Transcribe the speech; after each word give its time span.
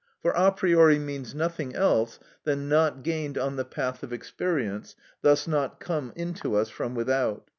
For 0.23 0.31
a 0.31 0.51
priori 0.51 0.97
means 0.97 1.35
nothing 1.35 1.75
else 1.75 2.17
than 2.43 2.67
"not 2.67 3.03
gained 3.03 3.37
on 3.37 3.55
the 3.55 3.63
path 3.63 4.01
of 4.01 4.11
experience, 4.11 4.95
thus 5.21 5.47
not 5.47 5.79
come 5.79 6.11
into 6.15 6.55
us 6.55 6.69
from 6.69 6.95
without." 6.95 7.45